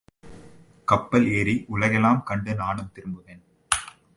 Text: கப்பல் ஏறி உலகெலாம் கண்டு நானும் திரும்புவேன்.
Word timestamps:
கப்பல் 0.87 1.27
ஏறி 1.31 1.65
உலகெலாம் 1.73 2.23
கண்டு 2.23 2.55
நானும் 2.55 2.91
திரும்புவேன். 2.95 3.43